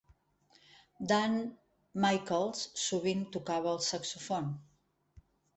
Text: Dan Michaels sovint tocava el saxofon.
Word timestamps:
Dan 1.11 1.35
Michaels 2.05 2.65
sovint 2.87 3.23
tocava 3.39 3.71
el 3.77 3.81
saxofon. 3.93 4.53